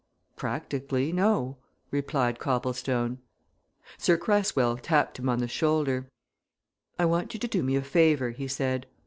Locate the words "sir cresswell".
3.99-4.77